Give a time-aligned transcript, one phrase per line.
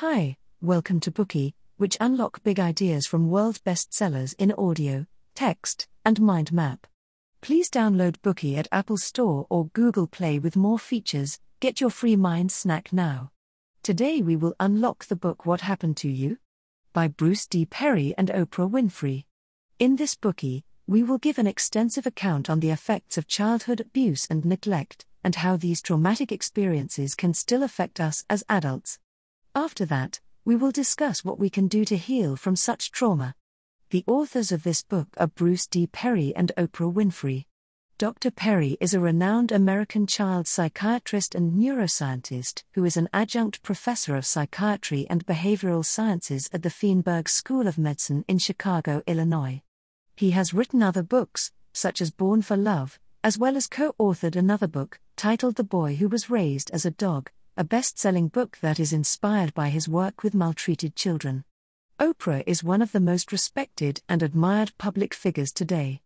[0.00, 6.20] Hi, welcome to Bookey, which unlock big ideas from world bestsellers in audio, text, and
[6.20, 6.86] mind map.
[7.40, 11.40] Please download Bookey at Apple Store or Google Play with more features.
[11.60, 13.30] Get your free mind snack now.
[13.82, 16.36] Today we will unlock the book What Happened to You?
[16.92, 17.64] by Bruce D.
[17.64, 19.24] Perry and Oprah Winfrey.
[19.78, 24.26] In this Bookey, we will give an extensive account on the effects of childhood abuse
[24.28, 28.98] and neglect, and how these traumatic experiences can still affect us as adults.
[29.56, 33.34] After that, we will discuss what we can do to heal from such trauma.
[33.88, 35.86] The authors of this book are Bruce D.
[35.86, 37.46] Perry and Oprah Winfrey.
[37.96, 38.30] Dr.
[38.30, 44.26] Perry is a renowned American child psychiatrist and neuroscientist who is an adjunct professor of
[44.26, 49.62] psychiatry and behavioral sciences at the Feinberg School of Medicine in Chicago, Illinois.
[50.16, 54.36] He has written other books, such as Born for Love, as well as co authored
[54.36, 58.58] another book, titled The Boy Who Was Raised as a Dog, a best selling book
[58.60, 61.42] that is inspired by his work with maltreated children.
[61.98, 66.02] Oprah is one of the most respected and admired public figures today.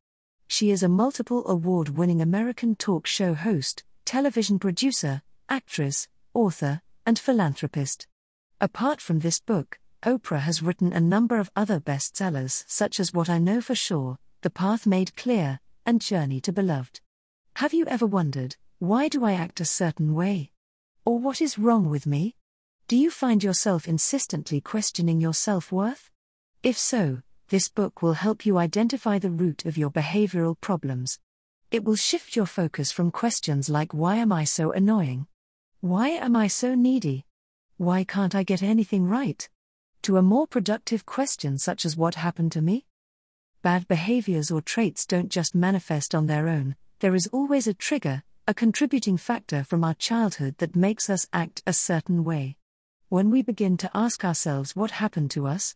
[0.46, 7.18] She is a multiple award winning American talk show host, television producer, actress, author, and
[7.18, 8.06] philanthropist.
[8.60, 13.28] Apart from this book, Oprah has written a number of other bestsellers such as What
[13.28, 17.00] I Know for Sure, The Path Made Clear, and Journey to Beloved.
[17.56, 20.52] Have you ever wondered, why do I act a certain way?
[21.10, 22.36] Or what is wrong with me?
[22.86, 26.08] Do you find yourself insistently questioning your self worth?
[26.62, 31.18] If so, this book will help you identify the root of your behavioral problems.
[31.72, 35.26] It will shift your focus from questions like Why am I so annoying?
[35.80, 37.26] Why am I so needy?
[37.76, 39.48] Why can't I get anything right?
[40.02, 42.86] To a more productive question such as What happened to me?
[43.62, 48.22] Bad behaviors or traits don't just manifest on their own, there is always a trigger,
[48.46, 52.56] a contributing factor from our childhood that makes us act a certain way.
[53.08, 55.74] When we begin to ask ourselves what happened to us,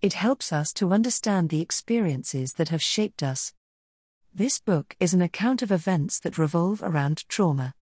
[0.00, 3.54] it helps us to understand the experiences that have shaped us.
[4.34, 7.74] This book is an account of events that revolve around trauma.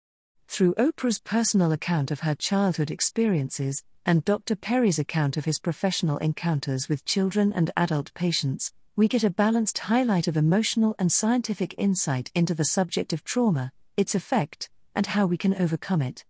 [0.46, 4.56] Through Oprah's personal account of her childhood experiences, and Dr.
[4.56, 9.78] Perry's account of his professional encounters with children and adult patients, we get a balanced
[9.78, 15.26] highlight of emotional and scientific insight into the subject of trauma, its effect, and how
[15.26, 16.24] we can overcome it.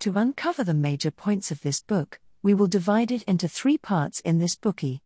[0.00, 4.20] To uncover the major points of this book, we will divide it into three parts
[4.20, 5.00] in this Bookey.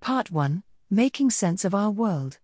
[0.00, 2.38] Part 1 Making Sense of Our World.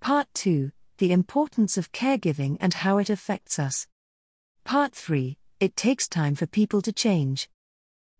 [0.00, 3.86] Part 2 The Importance of Caregiving and How It Affects Us.
[4.64, 7.50] Part 3 It Takes Time for People to Change.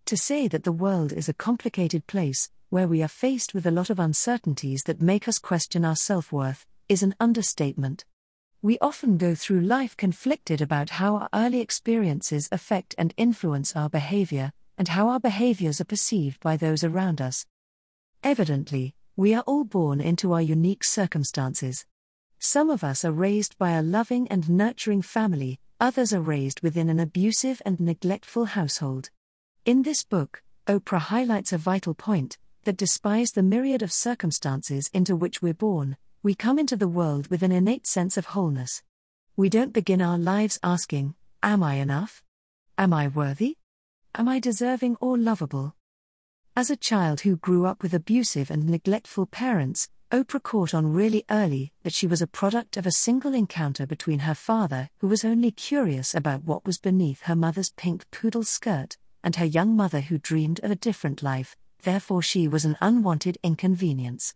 [0.04, 3.70] To say that the world is a complicated place, where we are faced with a
[3.70, 8.04] lot of uncertainties that make us question our self worth, is an understatement.
[8.64, 13.90] We often go through life conflicted about how our early experiences affect and influence our
[13.90, 17.44] behavior, and how our behaviors are perceived by those around us.
[18.22, 21.84] Evidently, we are all born into our unique circumstances.
[22.38, 26.88] Some of us are raised by a loving and nurturing family, others are raised within
[26.88, 29.10] an abusive and neglectful household.
[29.66, 35.14] In this book, Oprah highlights a vital point that despite the myriad of circumstances into
[35.14, 38.82] which we're born, we come into the world with an innate sense of wholeness.
[39.36, 42.22] We don't begin our lives asking, Am I enough?
[42.78, 43.58] Am I worthy?
[44.14, 45.76] Am I deserving or lovable?
[46.56, 51.26] As a child who grew up with abusive and neglectful parents, Oprah caught on really
[51.28, 55.26] early that she was a product of a single encounter between her father, who was
[55.26, 60.00] only curious about what was beneath her mother's pink poodle skirt, and her young mother,
[60.00, 64.34] who dreamed of a different life, therefore, she was an unwanted inconvenience.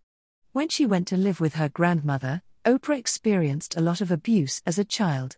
[0.52, 4.78] When she went to live with her grandmother, Oprah experienced a lot of abuse as
[4.78, 5.36] a child.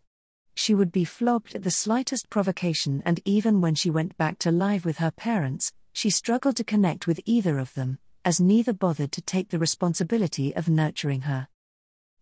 [0.55, 4.53] She would be flogged at the slightest provocation, and even when she went back to
[4.53, 9.11] live with her parents, she struggled to connect with either of them, as neither bothered
[9.13, 11.49] to take the responsibility of nurturing her.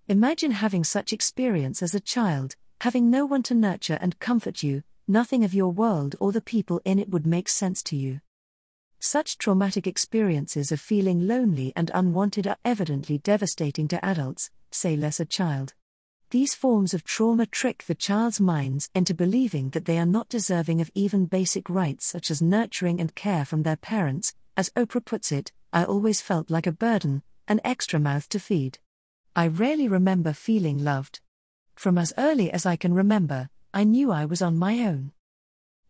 [0.08, 4.82] Imagine having such experience as a child, having no one to nurture and comfort you,
[5.06, 8.20] nothing of your world or the people in it would make sense to you.
[9.00, 15.20] Such traumatic experiences of feeling lonely and unwanted are evidently devastating to adults, say less
[15.20, 15.74] a child.
[16.30, 20.80] These forms of trauma trick the child's minds into believing that they are not deserving
[20.80, 24.34] of even basic rights such as nurturing and care from their parents.
[24.56, 28.78] As Oprah puts it, I always felt like a burden, an extra mouth to feed.
[29.36, 31.20] I rarely remember feeling loved.
[31.76, 35.12] From as early as I can remember, I knew I was on my own.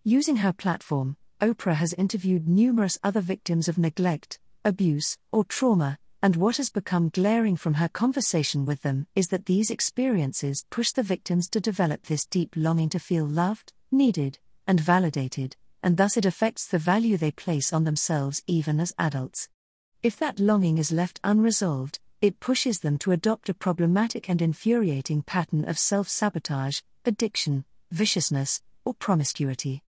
[0.05, 6.35] Using her platform, Oprah has interviewed numerous other victims of neglect, abuse, or trauma, and
[6.35, 11.03] what has become glaring from her conversation with them is that these experiences push the
[11.05, 16.25] victims to develop this deep longing to feel loved, needed, and validated, and thus it
[16.25, 19.49] affects the value they place on themselves even as adults.
[20.03, 25.23] If that longing is left unresolved, it pushes them to adopt a problematic and infuriating
[25.23, 29.85] pattern of self sabotage, addiction, viciousness, or promiscuity.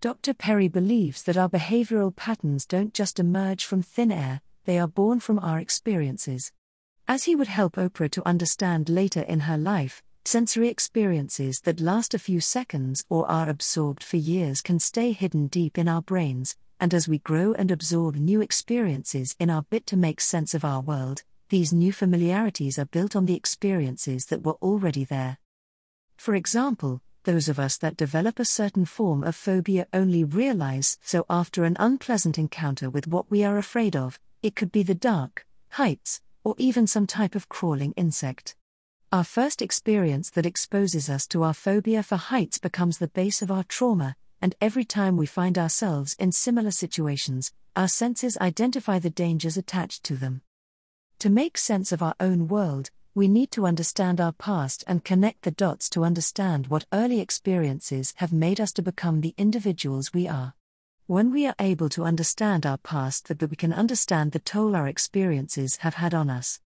[0.00, 0.32] Dr.
[0.32, 5.20] Perry believes that our behavioral patterns don't just emerge from thin air, they are born
[5.20, 6.52] from our experiences.
[7.06, 12.14] As he would help Oprah to understand later in her life, sensory experiences that last
[12.14, 16.56] a few seconds or are absorbed for years can stay hidden deep in our brains,
[16.80, 20.64] and as we grow and absorb new experiences in our bit to make sense of
[20.64, 25.36] our world, these new familiarities are built on the experiences that were already there.
[26.16, 31.26] For example, those of us that develop a certain form of phobia only realize so
[31.28, 35.46] after an unpleasant encounter with what we are afraid of, it could be the dark,
[35.70, 38.56] heights, or even some type of crawling insect.
[39.12, 43.50] Our first experience that exposes us to our phobia for heights becomes the base of
[43.50, 49.10] our trauma, and every time we find ourselves in similar situations, our senses identify the
[49.10, 50.42] dangers attached to them.
[51.18, 52.90] To make sense of our own world,
[53.20, 58.14] we need to understand our past and connect the dots to understand what early experiences
[58.16, 60.54] have made us to become the individuals we are.
[61.06, 64.88] When we are able to understand our past, that we can understand the toll our
[64.88, 66.60] experiences have had on us.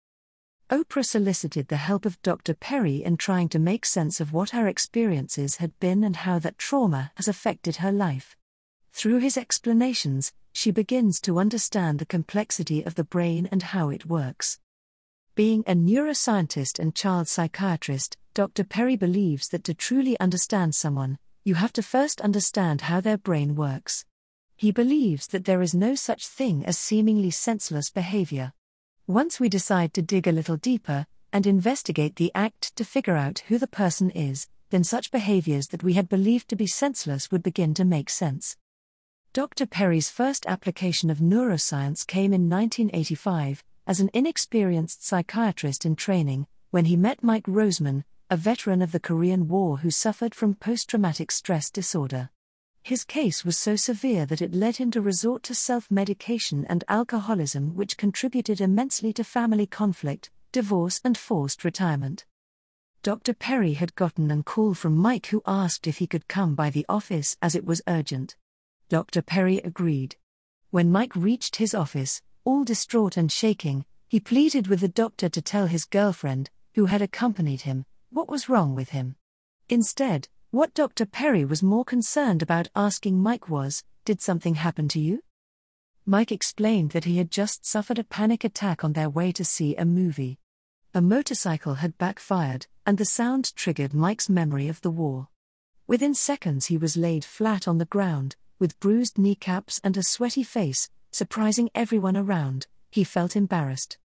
[0.68, 2.52] Oprah solicited the help of Dr.
[2.52, 6.58] Perry in trying to make sense of what her experiences had been and how that
[6.58, 8.36] trauma has affected her life.
[8.92, 14.04] Through his explanations, she begins to understand the complexity of the brain and how it
[14.04, 14.58] works.
[15.34, 18.64] Being a neuroscientist and child psychiatrist, Dr.
[18.64, 23.54] Perry believes that to truly understand someone, you have to first understand how their brain
[23.54, 24.04] works.
[24.56, 28.52] He believes that there is no such thing as seemingly senseless behavior.
[29.06, 33.38] Once we decide to dig a little deeper and investigate the act to figure out
[33.48, 37.42] who the person is, then such behaviors that we had believed to be senseless would
[37.42, 38.58] begin to make sense.
[39.32, 39.64] Dr.
[39.64, 46.84] Perry's first application of neuroscience came in 1985, as an inexperienced psychiatrist in training, when
[46.86, 51.30] he met Mike Roseman, a veteran of the Korean War who suffered from post traumatic
[51.30, 52.30] stress disorder.
[52.82, 56.82] His case was so severe that it led him to resort to self medication and
[56.88, 62.24] alcoholism, which contributed immensely to family conflict, divorce, and forced retirement.
[63.02, 63.34] Dr.
[63.34, 66.86] Perry had gotten a call from Mike who asked if he could come by the
[66.88, 68.36] office as it was urgent.
[68.88, 69.22] Dr.
[69.22, 70.16] Perry agreed.
[70.70, 75.40] When Mike reached his office, all distraught and shaking, he pleaded with the doctor to
[75.40, 79.16] tell his girlfriend, who had accompanied him, what was wrong with him.
[79.68, 81.06] Instead, what Dr.
[81.06, 85.22] Perry was more concerned about asking Mike was Did something happen to you?
[86.04, 89.76] Mike explained that he had just suffered a panic attack on their way to see
[89.76, 90.38] a movie.
[90.92, 95.28] A motorcycle had backfired, and the sound triggered Mike's memory of the war.
[95.86, 100.42] Within seconds, he was laid flat on the ground, with bruised kneecaps and a sweaty
[100.42, 103.98] face, surprising everyone around, he felt embarrassed.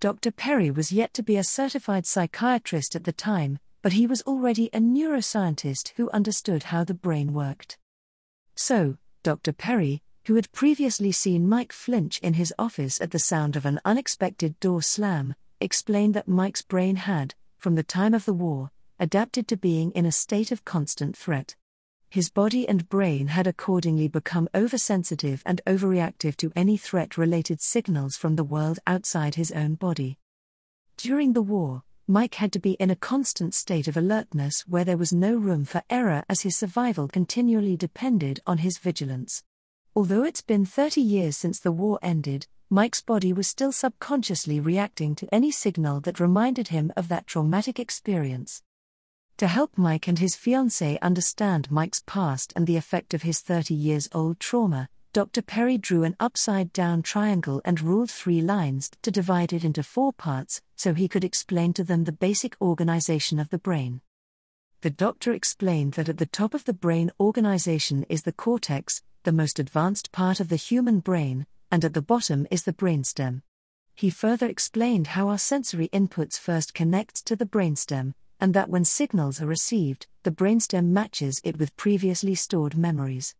[0.00, 0.30] Dr.
[0.30, 4.70] Perry was yet to be a certified psychiatrist at the time, but he was already
[4.72, 7.78] a neuroscientist who understood how the brain worked.
[8.54, 9.52] So, Dr.
[9.52, 13.80] Perry, who had previously seen Mike flinch in his office at the sound of an
[13.84, 18.70] unexpected door slam, explained that Mike's brain had, from the time of the war,
[19.00, 21.56] adapted to being in a state of constant threat
[22.12, 28.18] his body and brain had accordingly become oversensitive and overreactive to any threat related signals
[28.18, 30.18] from the world outside his own body.
[30.98, 34.98] During the war, Mike had to be in a constant state of alertness where there
[34.98, 39.42] was no room for error as his survival continually depended on his vigilance.
[39.96, 45.14] Although it's been 30 years since the war ended, Mike's body was still subconsciously reacting
[45.14, 48.62] to any signal that reminded him of that traumatic experience.
[49.38, 53.74] To help Mike and his fiancée understand Mike's past and the effect of his 30
[53.74, 55.42] years old trauma, Dr.
[55.42, 60.12] Perry drew an upside down triangle and ruled three lines to divide it into four
[60.12, 64.00] parts so he could explain to them the basic organization of the brain.
[64.80, 69.32] The doctor explained that at the top of the brain organization is the cortex, the
[69.32, 73.42] most advanced part of the human brain, and at the bottom is the brainstem.
[73.94, 78.84] He further explained how our sensory inputs first connect to the brainstem, and that when
[78.84, 83.36] signals are received, the brainstem matches it with previously stored memories.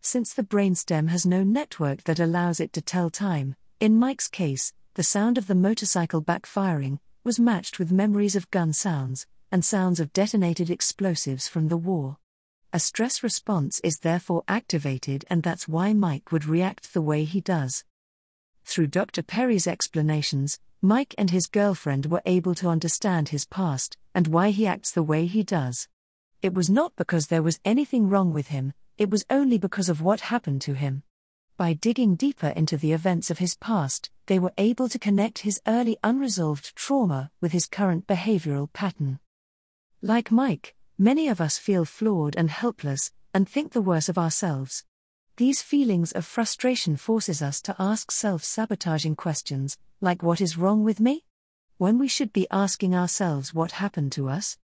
[0.00, 4.72] Since the brainstem has no network that allows it to tell time, in Mike's case,
[4.94, 9.98] the sound of the motorcycle backfiring was matched with memories of gun sounds and sounds
[9.98, 12.18] of detonated explosives from the war.
[12.72, 17.40] A stress response is therefore activated, and that's why Mike would react the way he
[17.40, 17.82] does.
[18.64, 19.24] Through Dr.
[19.24, 24.66] Perry's explanations, Mike and his girlfriend were able to understand his past and why he
[24.66, 25.88] acts the way he does.
[26.42, 30.02] It was not because there was anything wrong with him, it was only because of
[30.02, 31.02] what happened to him.
[31.56, 35.60] By digging deeper into the events of his past, they were able to connect his
[35.66, 39.20] early unresolved trauma with his current behavioral pattern.
[40.02, 44.84] Like Mike, many of us feel flawed and helpless, and think the worse of ourselves.
[45.36, 51.00] These feelings of frustration forces us to ask self-sabotaging questions, like what is wrong with
[51.00, 51.24] me?
[51.76, 54.58] When we should be asking ourselves what happened to us?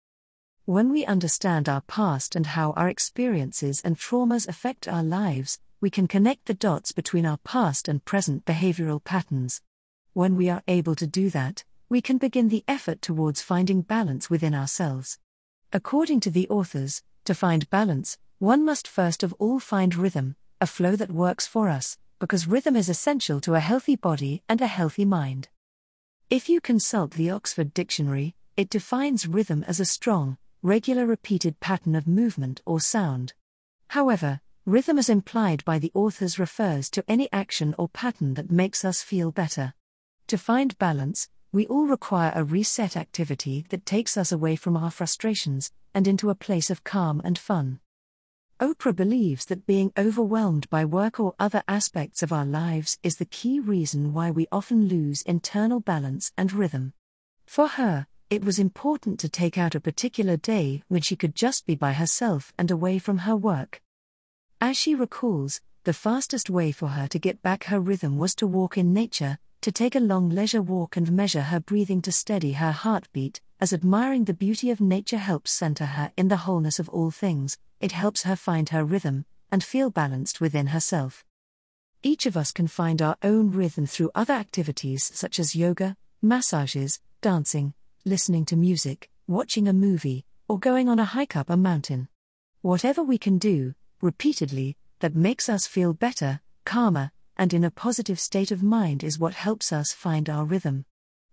[0.64, 5.88] When we understand our past and how our experiences and traumas affect our lives, we
[5.88, 9.60] can connect the dots between our past and present behavioral patterns.
[10.14, 14.28] When we are able to do that, we can begin the effort towards finding balance
[14.28, 15.20] within ourselves.
[15.72, 20.66] According to the authors, to find balance, one must first of all find rhythm, a
[20.66, 24.66] flow that works for us, because rhythm is essential to a healthy body and a
[24.66, 25.48] healthy mind.
[26.28, 31.94] If you consult the Oxford Dictionary, it defines rhythm as a strong, regular repeated pattern
[31.94, 33.32] of movement or sound.
[33.90, 38.84] However, rhythm as implied by the authors refers to any action or pattern that makes
[38.84, 39.74] us feel better.
[40.26, 44.90] To find balance, we all require a reset activity that takes us away from our
[44.90, 47.78] frustrations and into a place of calm and fun.
[48.58, 53.26] Oprah believes that being overwhelmed by work or other aspects of our lives is the
[53.26, 56.94] key reason why we often lose internal balance and rhythm.
[57.44, 61.66] For her, it was important to take out a particular day when she could just
[61.66, 63.82] be by herself and away from her work.
[64.58, 68.46] As she recalls, the fastest way for her to get back her rhythm was to
[68.46, 72.52] walk in nature, to take a long leisure walk and measure her breathing to steady
[72.52, 76.88] her heartbeat, as admiring the beauty of nature helps center her in the wholeness of
[76.90, 81.24] all things, it helps her find her rhythm and feel balanced within herself.
[82.02, 87.00] Each of us can find our own rhythm through other activities such as yoga, massages,
[87.20, 87.72] dancing,
[88.04, 92.08] listening to music, watching a movie, or going on a hike up a mountain.
[92.60, 98.20] Whatever we can do, repeatedly, that makes us feel better, calmer, and in a positive
[98.20, 100.84] state of mind is what helps us find our rhythm.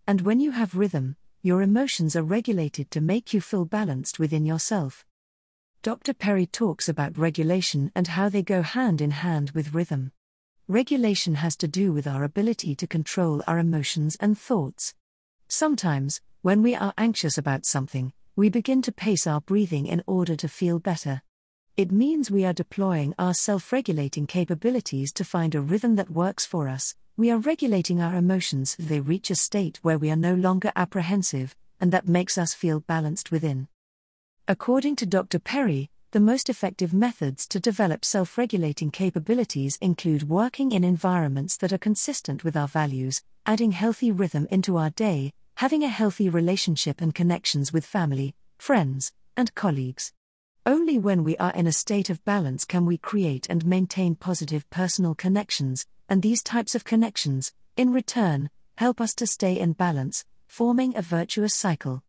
[0.08, 4.45] And when you have rhythm, your emotions are regulated to make you feel balanced within
[4.45, 5.05] yourself.
[5.81, 6.13] Dr.
[6.13, 10.13] Perry talks about regulation and how they go hand in hand with rhythm.
[10.69, 14.95] Regulation has to do with our ability to control our emotions and thoughts.
[15.50, 20.38] Sometimes, when we are anxious about something, we begin to pace our breathing in order
[20.38, 21.23] to feel better.
[21.75, 26.45] It means we are deploying our self regulating capabilities to find a rhythm that works
[26.45, 26.95] for us.
[27.15, 31.55] We are regulating our emotions they reach a state where we are no longer apprehensive,
[31.79, 33.67] and that makes us feel balanced within.
[34.48, 35.38] According to Dr.
[35.38, 41.72] Perry, the most effective methods to develop self regulating capabilities include working in environments that
[41.72, 47.00] are consistent with our values, adding healthy rhythm into our day, having a healthy relationship
[47.00, 50.13] and connections with family, friends, and colleagues.
[50.65, 54.67] Only when we are in a state of balance can we create and maintain positive
[54.72, 60.25] personal connections, and these types of connections, in return, help us to stay in balance,
[60.48, 62.03] forming a virtuous cycle.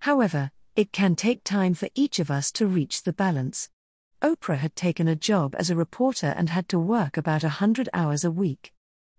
[0.00, 3.68] However, it can take time for each of us to reach the balance.
[4.22, 7.88] Oprah had taken a job as a reporter and had to work about a hundred
[7.92, 8.72] hours a week.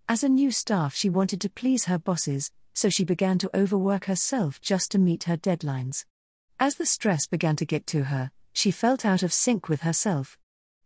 [0.07, 4.05] As a new staff, she wanted to please her bosses, so she began to overwork
[4.05, 6.05] herself just to meet her deadlines.
[6.59, 10.37] As the stress began to get to her, she felt out of sync with herself.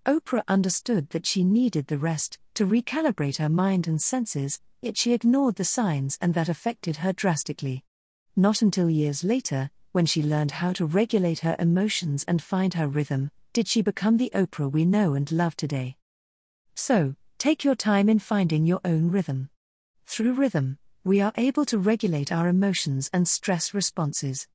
[0.08, 5.12] Oprah understood that she needed the rest to recalibrate her mind and senses, yet she
[5.12, 7.84] ignored the signs and that affected her drastically.
[8.34, 12.88] Not until years later, when she learned how to regulate her emotions and find her
[12.88, 15.98] rhythm, did she become the Oprah we know and love today.
[16.74, 19.50] So, take your time in finding your own rhythm.
[20.06, 24.48] Through rhythm, we are able to regulate our emotions and stress responses.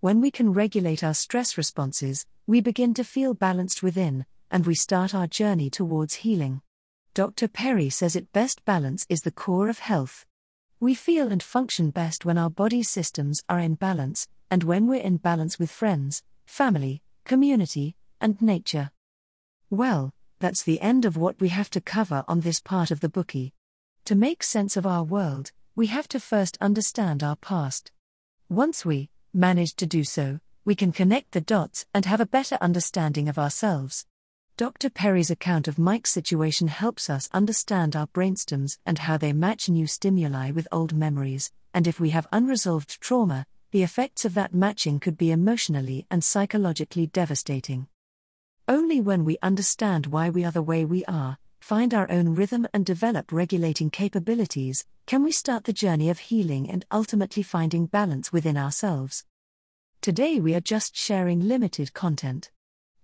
[0.00, 4.74] When we can regulate our stress responses, we begin to feel balanced within, and we
[4.74, 6.60] start our journey towards healing.
[7.14, 7.48] Dr.
[7.48, 10.26] Perry says it best balance is the core of health.
[10.78, 15.00] We feel and function best when our body systems are in balance, and when we're
[15.00, 18.90] in balance with friends, family, community, and nature.
[19.70, 23.08] Well, that's the end of what we have to cover on this part of the
[23.08, 23.52] Bookey.
[24.04, 27.90] To make sense of our world, we have to first understand our past.
[28.48, 32.58] Once we manage to do so, we can connect the dots and have a better
[32.60, 34.06] understanding of ourselves.
[34.58, 34.88] Dr.
[34.88, 39.86] Perry's account of Mike's situation helps us understand our brainstems and how they match new
[39.86, 44.98] stimuli with old memories, and if we have unresolved trauma, the effects of that matching
[44.98, 47.86] could be emotionally and psychologically devastating.
[48.66, 52.66] Only when we understand why we are the way we are, find our own rhythm,
[52.72, 58.32] and develop regulating capabilities, can we start the journey of healing and ultimately finding balance
[58.32, 59.26] within ourselves.
[60.00, 62.50] Today we are just sharing limited content.